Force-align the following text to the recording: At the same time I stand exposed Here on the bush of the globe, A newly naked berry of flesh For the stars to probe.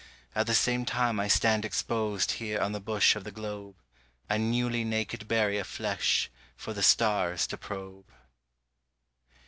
At 0.33 0.47
the 0.47 0.55
same 0.55 0.83
time 0.83 1.19
I 1.19 1.27
stand 1.27 1.63
exposed 1.63 2.31
Here 2.41 2.59
on 2.59 2.71
the 2.71 2.79
bush 2.79 3.15
of 3.15 3.23
the 3.23 3.29
globe, 3.31 3.75
A 4.31 4.39
newly 4.39 4.83
naked 4.83 5.27
berry 5.27 5.59
of 5.59 5.67
flesh 5.67 6.31
For 6.55 6.73
the 6.73 6.81
stars 6.81 7.45
to 7.45 7.55
probe. 7.59 8.09